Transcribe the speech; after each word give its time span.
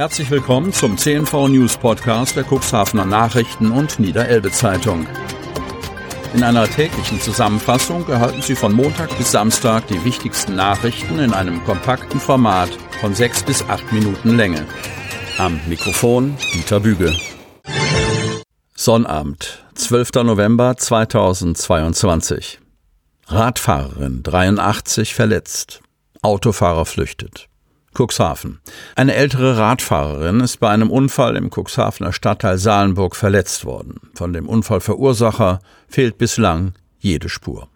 Herzlich 0.00 0.30
willkommen 0.30 0.72
zum 0.72 0.96
CNV 0.96 1.48
News 1.48 1.76
Podcast 1.76 2.34
der 2.34 2.46
Cuxhavener 2.50 3.04
Nachrichten 3.04 3.70
und 3.70 4.00
Niederelbe 4.00 4.50
Zeitung. 4.50 5.06
In 6.32 6.42
einer 6.42 6.66
täglichen 6.66 7.20
Zusammenfassung 7.20 8.08
erhalten 8.08 8.40
Sie 8.40 8.54
von 8.54 8.72
Montag 8.72 9.14
bis 9.18 9.32
Samstag 9.32 9.88
die 9.88 10.02
wichtigsten 10.02 10.56
Nachrichten 10.56 11.18
in 11.18 11.34
einem 11.34 11.62
kompakten 11.64 12.18
Format 12.18 12.70
von 13.02 13.14
sechs 13.14 13.42
bis 13.42 13.62
acht 13.68 13.92
Minuten 13.92 14.38
Länge. 14.38 14.66
Am 15.36 15.60
Mikrofon 15.66 16.34
Dieter 16.54 16.80
Büge. 16.80 17.14
Sonnabend, 18.74 19.66
12. 19.74 20.12
November 20.24 20.78
2022. 20.78 22.58
Radfahrerin 23.26 24.22
83 24.22 25.14
verletzt. 25.14 25.82
Autofahrer 26.22 26.86
flüchtet. 26.86 27.49
Cuxhaven. 27.94 28.60
Eine 28.94 29.14
ältere 29.14 29.56
Radfahrerin 29.58 30.40
ist 30.40 30.58
bei 30.58 30.68
einem 30.70 30.90
Unfall 30.90 31.36
im 31.36 31.50
Cuxhavener 31.50 32.12
Stadtteil 32.12 32.58
Salenburg 32.58 33.16
verletzt 33.16 33.64
worden. 33.64 34.00
Von 34.14 34.32
dem 34.32 34.48
Unfallverursacher 34.48 35.60
fehlt 35.88 36.18
bislang 36.18 36.74
jede 36.98 37.28
Spur. 37.28 37.68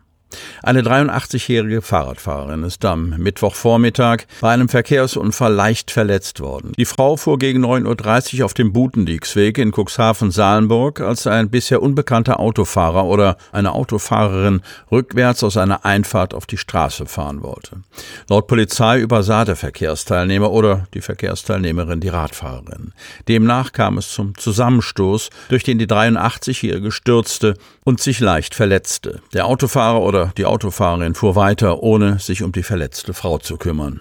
Eine 0.62 0.82
83-jährige 0.82 1.82
Fahrradfahrerin 1.82 2.62
ist 2.62 2.84
am 2.84 3.10
Mittwochvormittag 3.10 4.24
bei 4.40 4.52
einem 4.52 4.68
Verkehrsunfall 4.68 5.52
leicht 5.52 5.90
verletzt 5.90 6.40
worden. 6.40 6.72
Die 6.78 6.84
Frau 6.84 7.16
fuhr 7.16 7.38
gegen 7.38 7.64
9.30 7.64 8.38
Uhr 8.38 8.44
auf 8.46 8.54
dem 8.54 8.72
Butendieksweg 8.72 9.58
in 9.58 9.72
Cuxhaven-Salenburg, 9.72 11.00
als 11.00 11.26
ein 11.26 11.50
bisher 11.50 11.82
unbekannter 11.82 12.40
Autofahrer 12.40 13.04
oder 13.04 13.36
eine 13.52 13.72
Autofahrerin 13.72 14.62
rückwärts 14.90 15.44
aus 15.44 15.56
einer 15.56 15.84
Einfahrt 15.84 16.34
auf 16.34 16.46
die 16.46 16.56
Straße 16.56 17.06
fahren 17.06 17.42
wollte. 17.42 17.76
Laut 18.28 18.46
Polizei 18.46 19.00
übersah 19.00 19.44
der 19.44 19.56
Verkehrsteilnehmer 19.56 20.50
oder 20.50 20.86
die 20.94 21.00
Verkehrsteilnehmerin 21.00 22.00
die 22.00 22.08
Radfahrerin. 22.08 22.92
Demnach 23.28 23.72
kam 23.72 23.98
es 23.98 24.12
zum 24.12 24.36
Zusammenstoß, 24.36 25.30
durch 25.48 25.64
den 25.64 25.78
die 25.78 25.86
83-jährige 25.86 26.90
stürzte 26.90 27.54
und 27.84 28.00
sich 28.00 28.20
leicht 28.20 28.54
verletzte. 28.54 29.20
Der 29.32 29.46
Autofahrer 29.46 30.00
oder 30.00 30.23
die 30.36 30.46
Autofahrerin 30.46 31.14
fuhr 31.14 31.36
weiter, 31.36 31.82
ohne 31.82 32.18
sich 32.18 32.42
um 32.42 32.52
die 32.52 32.62
verletzte 32.62 33.14
Frau 33.14 33.38
zu 33.38 33.56
kümmern. 33.56 34.00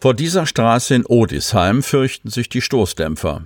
Vor 0.00 0.14
dieser 0.14 0.46
Straße 0.46 0.94
in 0.94 1.04
Odisheim 1.06 1.82
fürchten 1.82 2.30
sich 2.30 2.48
die 2.48 2.62
Stoßdämpfer. 2.62 3.42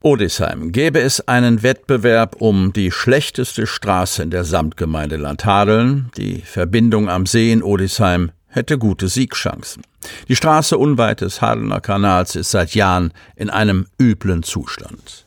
Odisheim 0.00 0.70
gäbe 0.70 1.00
es 1.00 1.26
einen 1.26 1.64
Wettbewerb 1.64 2.36
um 2.38 2.72
die 2.72 2.92
schlechteste 2.92 3.66
Straße 3.66 4.22
in 4.22 4.30
der 4.30 4.44
Samtgemeinde 4.44 5.16
Landhadeln. 5.16 6.10
Die 6.16 6.42
Verbindung 6.42 7.08
am 7.08 7.26
See 7.26 7.50
in 7.50 7.64
Odisheim 7.64 8.30
hätte 8.46 8.78
gute 8.78 9.08
Siegchancen. 9.08 9.82
Die 10.28 10.36
Straße 10.36 10.78
unweit 10.78 11.20
des 11.20 11.42
Hadelner 11.42 11.80
Kanals 11.80 12.36
ist 12.36 12.52
seit 12.52 12.76
Jahren 12.76 13.12
in 13.34 13.50
einem 13.50 13.86
üblen 14.00 14.44
Zustand. 14.44 15.26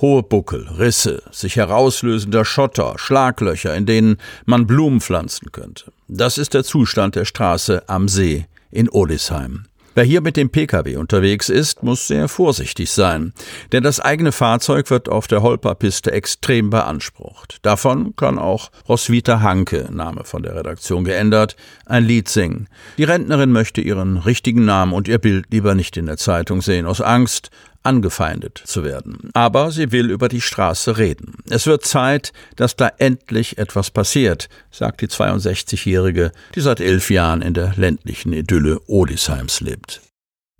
Hohe 0.00 0.22
Buckel, 0.22 0.68
Risse, 0.78 1.22
sich 1.32 1.56
herauslösender 1.56 2.44
Schotter, 2.44 2.94
Schlaglöcher, 2.98 3.74
in 3.74 3.84
denen 3.84 4.18
man 4.44 4.66
Blumen 4.66 5.00
pflanzen 5.00 5.50
könnte. 5.50 5.92
Das 6.06 6.38
ist 6.38 6.54
der 6.54 6.62
Zustand 6.62 7.16
der 7.16 7.24
Straße 7.24 7.82
am 7.88 8.06
See 8.08 8.46
in 8.70 8.88
Odisheim. 8.88 9.64
Wer 9.98 10.04
hier 10.04 10.20
mit 10.20 10.36
dem 10.36 10.50
Pkw 10.50 10.94
unterwegs 10.94 11.48
ist, 11.48 11.82
muss 11.82 12.06
sehr 12.06 12.28
vorsichtig 12.28 12.92
sein, 12.92 13.32
denn 13.72 13.82
das 13.82 13.98
eigene 13.98 14.30
Fahrzeug 14.30 14.88
wird 14.90 15.08
auf 15.08 15.26
der 15.26 15.42
Holperpiste 15.42 16.12
extrem 16.12 16.70
beansprucht. 16.70 17.58
Davon 17.62 18.14
kann 18.14 18.38
auch 18.38 18.70
Roswitha 18.88 19.40
Hanke, 19.40 19.88
Name 19.90 20.22
von 20.22 20.44
der 20.44 20.54
Redaktion 20.54 21.02
geändert, 21.02 21.56
ein 21.84 22.04
Lied 22.04 22.28
singen. 22.28 22.68
Die 22.96 23.02
Rentnerin 23.02 23.50
möchte 23.50 23.80
ihren 23.80 24.18
richtigen 24.18 24.64
Namen 24.64 24.92
und 24.92 25.08
ihr 25.08 25.18
Bild 25.18 25.46
lieber 25.50 25.74
nicht 25.74 25.96
in 25.96 26.06
der 26.06 26.16
Zeitung 26.16 26.62
sehen, 26.62 26.86
aus 26.86 27.00
Angst, 27.00 27.50
angefeindet 27.82 28.62
zu 28.64 28.84
werden. 28.84 29.30
Aber 29.34 29.70
sie 29.70 29.92
will 29.92 30.10
über 30.10 30.28
die 30.28 30.40
Straße 30.40 30.98
reden. 30.98 31.36
Es 31.48 31.66
wird 31.66 31.84
Zeit, 31.84 32.32
dass 32.56 32.76
da 32.76 32.90
endlich 32.98 33.58
etwas 33.58 33.90
passiert, 33.90 34.48
sagt 34.70 35.00
die 35.00 35.08
62-Jährige, 35.08 36.32
die 36.54 36.60
seit 36.60 36.80
elf 36.80 37.10
Jahren 37.10 37.42
in 37.42 37.54
der 37.54 37.74
ländlichen 37.76 38.32
Idylle 38.32 38.80
Odisheims 38.86 39.60
lebt. 39.60 40.00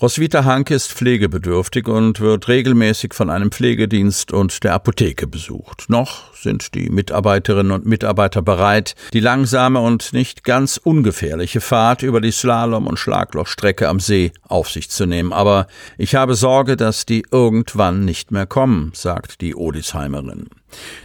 Roswitha 0.00 0.44
Hanke 0.44 0.76
ist 0.76 0.92
pflegebedürftig 0.92 1.88
und 1.88 2.20
wird 2.20 2.46
regelmäßig 2.46 3.14
von 3.14 3.30
einem 3.30 3.50
Pflegedienst 3.50 4.32
und 4.32 4.62
der 4.62 4.74
Apotheke 4.74 5.26
besucht. 5.26 5.86
Noch 5.88 6.32
sind 6.34 6.76
die 6.76 6.88
Mitarbeiterinnen 6.88 7.72
und 7.72 7.84
Mitarbeiter 7.84 8.40
bereit, 8.40 8.94
die 9.12 9.18
langsame 9.18 9.80
und 9.80 10.12
nicht 10.12 10.44
ganz 10.44 10.76
ungefährliche 10.76 11.60
Fahrt 11.60 12.04
über 12.04 12.20
die 12.20 12.30
Slalom- 12.30 12.86
und 12.86 13.00
Schlaglochstrecke 13.00 13.88
am 13.88 13.98
See 13.98 14.30
auf 14.46 14.70
sich 14.70 14.88
zu 14.88 15.04
nehmen. 15.04 15.32
Aber 15.32 15.66
ich 15.96 16.14
habe 16.14 16.36
Sorge, 16.36 16.76
dass 16.76 17.04
die 17.04 17.24
irgendwann 17.32 18.04
nicht 18.04 18.30
mehr 18.30 18.46
kommen, 18.46 18.92
sagt 18.94 19.40
die 19.40 19.56
Odisheimerin. 19.56 20.46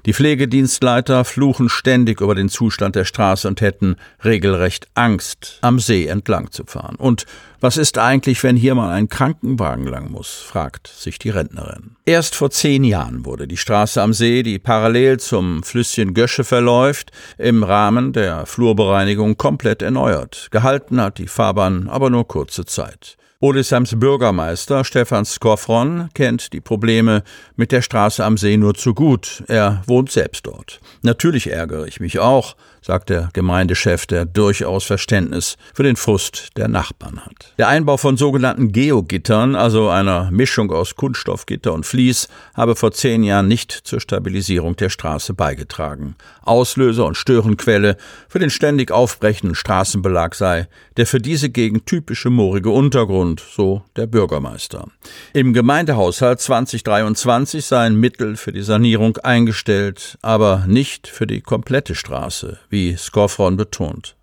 Die 0.06 0.14
Pflegedienstleiter 0.14 1.26
fluchen 1.26 1.70
ständig 1.70 2.22
über 2.22 2.36
den 2.36 2.50
Zustand 2.50 2.96
der 2.96 3.06
Straße 3.06 3.48
und 3.48 3.62
hätten 3.62 3.96
regelrecht 4.24 4.88
Angst, 4.94 5.60
am 5.62 5.80
See 5.80 6.08
entlang 6.08 6.52
zu 6.52 6.66
fahren. 6.66 6.96
Und 6.96 7.26
was 7.60 7.78
ist 7.78 7.98
eigentlich, 7.98 8.44
wenn 8.44 8.58
hier 8.58 8.76
mal 8.76 8.92
ein 8.92 9.08
Krankenwagen 9.08 9.88
lang 9.88 10.12
muss? 10.12 10.34
fragt 10.34 10.88
sich 10.88 11.18
die 11.18 11.30
Rentnerin. 11.30 11.96
Erst 12.06 12.36
vor 12.36 12.52
zehn 12.52 12.84
Jahren 12.84 13.26
wurde 13.26 13.48
die 13.48 13.58
Straße 13.58 14.02
am 14.02 14.12
See, 14.12 14.44
die 14.44 14.60
parallel 14.60 15.20
zum 15.20 15.64
Flüsschen 15.64 16.14
Gösche 16.14 16.44
verläuft, 16.44 17.12
im 17.38 17.64
Rahmen 17.64 18.12
der 18.12 18.46
Flurbereinigung 18.46 19.38
komplett 19.38 19.82
erneuert. 19.82 20.50
Gehalten 20.52 21.00
hat 21.00 21.18
die 21.18 21.28
Fahrbahn 21.28 21.88
aber 21.88 22.10
nur 22.10 22.28
kurze 22.28 22.66
Zeit. 22.66 23.18
Odesheims 23.44 24.00
Bürgermeister 24.00 24.86
Stefan 24.86 25.26
Skofron 25.26 26.08
kennt 26.14 26.54
die 26.54 26.62
Probleme 26.62 27.24
mit 27.58 27.74
der 27.74 27.82
Straße 27.82 28.24
am 28.24 28.38
See 28.38 28.56
nur 28.56 28.74
zu 28.74 28.94
gut. 28.94 29.44
Er 29.50 29.82
wohnt 29.86 30.10
selbst 30.10 30.48
dort. 30.48 30.80
Natürlich 31.02 31.52
ärgere 31.52 31.86
ich 31.86 32.00
mich 32.00 32.20
auch, 32.20 32.56
sagt 32.82 33.10
der 33.10 33.30
Gemeindechef, 33.34 34.06
der 34.06 34.26
durchaus 34.26 34.86
Verständnis 34.86 35.58
für 35.74 35.84
den 35.84 35.96
Frust 35.96 36.50
der 36.56 36.68
Nachbarn 36.68 37.26
hat. 37.26 37.54
Der 37.58 37.68
Einbau 37.68 37.98
von 37.98 38.18
sogenannten 38.18 38.72
Geogittern, 38.72 39.56
also 39.56 39.90
einer 39.90 40.32
Mischung 40.32 40.72
aus 40.72 40.96
Kunststoffgitter 40.96 41.74
und 41.74 41.86
Vlies, 41.86 42.28
habe 42.54 42.76
vor 42.78 42.92
zehn 42.92 43.24
Jahren 43.24 43.48
nicht 43.48 43.72
zur 43.72 44.00
Stabilisierung 44.00 44.76
der 44.76 44.90
Straße 44.90 45.34
beigetragen. 45.34 46.16
Auslöser 46.44 47.06
und 47.06 47.18
Störenquelle 47.18 47.98
für 48.28 48.40
den 48.40 48.50
ständig 48.50 48.92
aufbrechenden 48.92 49.56
Straßenbelag 49.56 50.34
sei 50.34 50.68
der 50.98 51.08
für 51.08 51.20
diese 51.20 51.50
Gegend 51.50 51.86
typische 51.86 52.30
moorige 52.30 52.70
Untergrund, 52.70 53.33
so 53.40 53.84
der 53.96 54.08
Bürgermeister. 54.08 54.88
Im 55.34 55.54
Gemeindehaushalt 55.54 56.40
2023 56.40 57.66
seien 57.66 57.96
Mittel 57.96 58.36
für 58.36 58.52
die 58.52 58.62
Sanierung 58.62 59.18
eingestellt, 59.18 60.18
aber 60.22 60.66
nicht 60.68 61.08
für 61.08 61.28
die 61.28 61.42
komplette 61.42 61.96
Straße, 61.96 62.60
wie 62.70 62.96
Skofron 62.96 63.58
betont. 63.58 64.16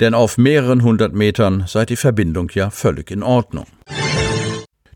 Denn 0.00 0.14
auf 0.14 0.38
mehreren 0.38 0.82
hundert 0.82 1.14
Metern 1.14 1.64
sei 1.66 1.84
die 1.84 1.96
Verbindung 1.96 2.50
ja 2.54 2.70
völlig 2.70 3.10
in 3.10 3.22
Ordnung. 3.22 3.66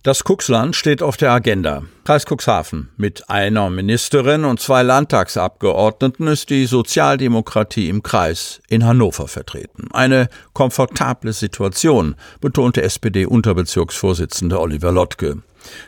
Das 0.04 0.22
Cuxland 0.22 0.76
steht 0.76 1.02
auf 1.02 1.16
der 1.16 1.32
Agenda. 1.32 1.84
Kreis 2.04 2.26
Cuxhaven. 2.26 2.90
Mit 2.98 3.30
einer 3.30 3.70
Ministerin 3.70 4.44
und 4.44 4.60
zwei 4.60 4.82
Landtagsabgeordneten 4.82 6.26
ist 6.26 6.50
die 6.50 6.66
Sozialdemokratie 6.66 7.88
im 7.88 8.02
Kreis 8.02 8.60
in 8.68 8.84
Hannover 8.84 9.28
vertreten. 9.28 9.88
Eine 9.94 10.28
komfortable 10.52 11.32
Situation, 11.32 12.16
betonte 12.42 12.82
SPD-Unterbezirksvorsitzender 12.82 14.60
Oliver 14.60 14.92
Lottke. 14.92 15.38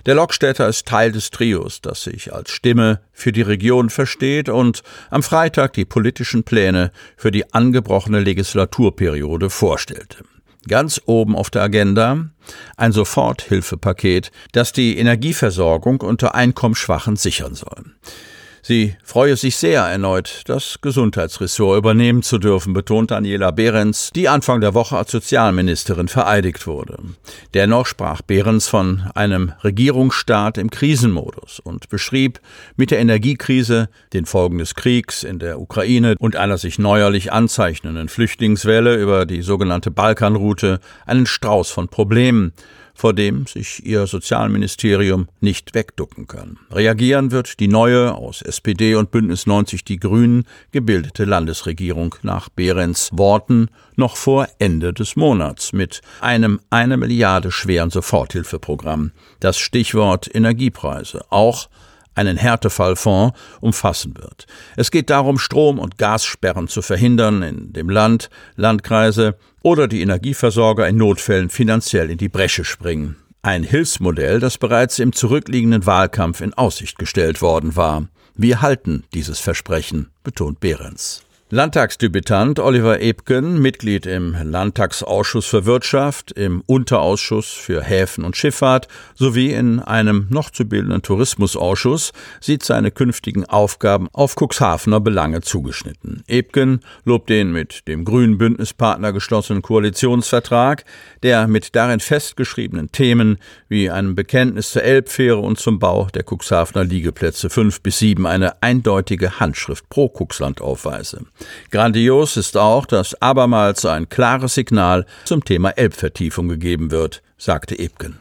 Der 0.07 0.15
Lokstädter 0.15 0.67
ist 0.67 0.89
Teil 0.89 1.13
des 1.13 1.29
Trios, 1.29 1.83
das 1.83 2.05
sich 2.05 2.33
als 2.33 2.51
Stimme 2.51 3.03
für 3.13 3.33
die 3.33 3.43
Region 3.43 3.91
versteht 3.91 4.49
und 4.49 4.83
am 5.11 5.23
Freitag 5.23 5.75
die 5.75 5.85
politischen 5.85 6.43
Pläne 6.43 6.91
für 7.19 7.31
die 7.31 7.53
angebrochene 7.53 8.21
Legislaturperiode 8.21 9.51
vorstellte. 9.51 10.25
Ganz 10.69 11.01
oben 11.07 11.37
auf 11.37 11.51
der 11.51 11.63
Agenda 11.63 12.27
ein 12.77 12.93
Soforthilfepaket, 12.93 14.31
das 14.53 14.73
die 14.73 14.99
Energieversorgung 14.99 16.01
unter 16.01 16.35
Einkommensschwachen 16.35 17.17
sichern 17.17 17.55
soll. 17.55 17.85
Sie 18.69 18.97
freue 19.05 19.37
sich 19.37 19.55
sehr, 19.59 19.83
erneut 19.83 20.43
das 20.47 20.81
Gesundheitsressort 20.83 21.79
übernehmen 21.79 22.25
zu 22.25 22.37
dürfen, 22.37 22.73
betont 22.73 23.13
Daniela 23.13 23.53
Behrens, 23.53 24.11
die 24.13 24.29
Anfang 24.29 24.61
der 24.61 24.75
Woche 24.75 24.97
als 24.99 25.13
Sozialministerin 25.13 26.09
vereidigt 26.09 26.67
wurde. 26.67 26.99
Dennoch 27.55 27.87
sprach 27.87 28.23
Behrens 28.23 28.67
von 28.67 29.05
einem 29.15 29.53
Regierungsstaat 29.63 30.59
im 30.59 30.71
Krisenmodus 30.71 31.61
und 31.61 31.89
beschrieb 31.91 32.41
mit 32.75 32.91
der 32.91 32.99
Energiekrise, 32.99 33.89
den 34.13 34.27
Folgen 34.27 34.59
des 34.59 34.75
Kriegs 34.75 35.23
in 35.23 35.39
der 35.39 35.61
Ukraine 35.61 36.17
und 36.19 36.35
einer 36.35 36.59
sich 36.59 36.81
neuerlich 36.81 37.33
anzeichnenden 37.33 38.09
Flüchtlingswelle 38.09 38.97
über 38.97 39.27
die 39.27 39.43
sogenannte 39.43 39.93
Balkanroute 39.93 40.81
einen 41.07 41.27
Strauß 41.27 41.71
von 41.71 41.87
Problemen, 41.87 42.53
vor 42.97 43.13
dem 43.13 43.47
sich 43.47 43.85
ihr 43.85 44.07
Sozialministerium 44.07 45.29
nicht 45.41 45.75
wegducken 45.75 46.27
kann. 46.27 46.59
Reagieren 46.71 47.31
wird 47.31 47.61
die 47.61 47.69
neue, 47.69 48.15
aus 48.15 48.43
SPD 48.43 48.95
und 48.95 49.11
Bündnis 49.11 49.47
90 49.47 49.85
Die 49.85 50.01
Grünen 50.01 50.45
gebildete 50.73 51.25
Landesregierung 51.25 52.17
nach 52.23 52.49
Behrens 52.49 53.11
Worten 53.13 53.69
noch 53.95 54.17
vor 54.17 54.49
Ende 54.59 54.93
des 54.93 55.15
Monats 55.15 55.73
mit 55.73 56.01
einem 56.21 56.61
eine 56.71 56.97
Milliarde 56.97 57.53
schweren 57.53 57.91
Soforthilfeprogramm. 57.91 59.13
Das 59.41 59.59
Stichwort 59.59 60.35
Energiepreise. 60.35 61.25
Auch 61.31 61.69
einen 62.17 62.37
Härtefallfonds 62.37 63.39
umfassen 63.61 64.17
wird. 64.17 64.47
Es 64.77 64.91
geht 64.91 65.11
darum, 65.11 65.39
Strom- 65.39 65.79
und 65.79 65.99
Gassperren 65.99 66.67
zu 66.67 66.83
verhindern 66.83 67.43
in 67.43 67.73
dem 67.73 67.89
Land, 67.89 68.31
Landkreise 68.57 69.37
oder 69.63 69.87
die 69.87 70.01
Energieversorger 70.01 70.89
in 70.89 70.97
Notfällen 70.97 71.51
finanziell 71.51 72.11
in 72.11 72.19
die 72.19 72.29
Bresche 72.29 72.65
springen. 72.65 73.17
Ein 73.43 73.63
Hilfsmodell, 73.63 74.41
das 74.41 74.59
bereits 74.59 74.99
im 74.99 75.13
zurückliegenden 75.13 75.87
Wahlkampf 75.87 76.41
in 76.41 76.55
Aussicht 76.55 76.99
gestellt 76.99 77.43
worden 77.43 77.77
war. 77.77 78.09
Wir 78.35 78.61
halten 78.61 79.05
dieses 79.15 79.39
Versprechen, 79.39 80.11
betont 80.25 80.61
Behrens. 80.61 81.26
Landtagsdebütant 81.49 82.59
Oliver 82.59 83.01
Ebken, 83.01 83.63
Mitglied 83.63 84.05
im 84.05 84.35
Landtagsausschuss 84.43 85.47
für 85.47 85.65
Wirtschaft, 85.65 86.33
im 86.33 86.61
Unterausschuss 86.67 87.53
für 87.53 87.85
Häfen 87.85 88.25
und 88.25 88.37
Schifffahrt 88.37 88.89
sowie 89.15 89.53
in 89.53 89.79
einem 89.79 90.27
noch 90.29 90.51
zu 90.51 90.65
bildenden 90.65 91.03
Tourismusausschuss, 91.03 92.13
sieht 92.41 92.65
seine 92.65 92.91
künftigen 92.91 93.45
Aufgaben 93.45 94.09
auf 94.13 94.35
Cuxhavener 94.35 94.99
Belange 94.99 95.41
zugeschnitten. 95.41 96.25
Ebken 96.27 96.81
lobt 97.05 97.31
den 97.31 97.53
mit 97.53 97.87
dem 97.87 98.05
grünen 98.05 98.39
Bündnispartner 98.39 99.13
geschlossenen 99.13 99.63
Koalitionsvertrag, 99.63 100.85
der 101.23 101.47
mit 101.47 101.77
darin 101.77 102.01
festgeschriebenen 102.01 102.91
Themen 102.91 103.39
wie 103.69 103.89
einem 103.89 104.17
Bekenntnis 104.17 104.73
zur 104.73 104.83
Elbfähre 104.83 105.39
und 105.39 105.61
zum 105.61 105.79
Bau 105.79 106.09
der 106.13 106.25
Cuxhavener 106.29 106.83
Liegeplätze 106.83 107.51
5 107.51 107.83
bis 107.83 108.01
7 108.01 108.27
eine 108.27 108.65
eindeutige 108.65 109.39
Handschrift 109.39 109.89
pro 109.89 110.09
Cuxland 110.09 110.61
aufweise. 110.61 111.21
Grandios 111.71 112.37
ist 112.37 112.57
auch, 112.57 112.87
dass 112.87 113.21
abermals 113.21 113.85
ein 113.85 114.09
klares 114.09 114.55
Signal 114.55 115.07
zum 115.25 115.45
Thema 115.45 115.71
Elbvertiefung 115.71 116.49
gegeben 116.49 116.91
wird, 116.91 117.23
sagte 117.37 117.79
Ebken. 117.79 118.19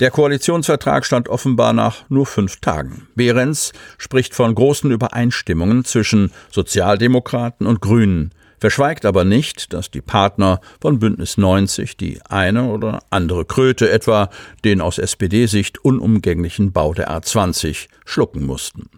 Der 0.00 0.12
Koalitionsvertrag 0.12 1.04
stand 1.04 1.28
offenbar 1.28 1.72
nach 1.72 2.08
nur 2.08 2.24
fünf 2.24 2.60
Tagen. 2.60 3.08
Behrens 3.16 3.72
spricht 3.98 4.32
von 4.32 4.54
großen 4.54 4.92
Übereinstimmungen 4.92 5.84
zwischen 5.84 6.30
Sozialdemokraten 6.52 7.66
und 7.66 7.80
Grünen, 7.80 8.32
verschweigt 8.60 9.04
aber 9.04 9.24
nicht, 9.24 9.72
dass 9.72 9.90
die 9.90 10.00
Partner 10.00 10.60
von 10.80 11.00
Bündnis 11.00 11.36
90 11.36 11.96
die 11.96 12.20
eine 12.28 12.64
oder 12.66 13.00
andere 13.10 13.44
Kröte, 13.44 13.90
etwa 13.90 14.30
den 14.64 14.80
aus 14.80 14.98
SPD-Sicht 14.98 15.84
unumgänglichen 15.84 16.72
Bau 16.72 16.94
der 16.94 17.10
A20, 17.10 17.88
schlucken 18.04 18.44
mussten. 18.44 18.90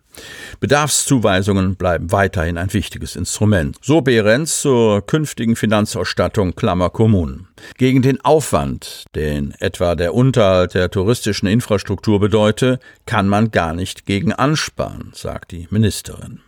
Bedarfszuweisungen 0.61 1.77
bleiben 1.77 2.13
weiterhin 2.13 2.59
ein 2.59 2.73
wichtiges 2.73 3.17
Instrument. 3.17 3.77
So 3.83 4.01
Behrens 4.01 4.61
zur 4.61 5.07
künftigen 5.07 5.57
Finanzausstattung 5.57 6.55
Klammer 6.55 6.91
Kommunen. 6.91 7.49
Gegen 7.79 8.03
den 8.03 8.21
Aufwand, 8.23 9.05
den 9.15 9.55
etwa 9.59 9.95
der 9.95 10.15
Unterhalt 10.15 10.75
der 10.75 10.91
touristischen 10.91 11.49
Infrastruktur 11.49 12.21
bedeute, 12.21 12.79
kann 13.07 13.29
man 13.29 13.51
gar 13.51 13.75
nicht 13.75 14.07
gegen 14.07 14.33
ansparen, 14.33 15.13
sagt 15.15 15.53
die 15.53 15.69
Ministerin. 15.71 16.41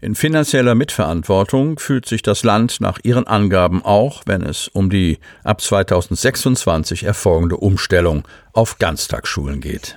In 0.00 0.14
finanzieller 0.14 0.76
Mitverantwortung 0.76 1.80
fühlt 1.80 2.06
sich 2.06 2.22
das 2.22 2.44
Land 2.44 2.80
nach 2.80 3.00
ihren 3.02 3.26
Angaben 3.26 3.84
auch, 3.84 4.22
wenn 4.26 4.42
es 4.42 4.68
um 4.68 4.90
die 4.90 5.18
ab 5.42 5.60
2026 5.60 7.02
erfolgende 7.02 7.56
Umstellung 7.56 8.22
auf 8.52 8.78
Ganztagsschulen 8.78 9.60
geht. 9.60 9.96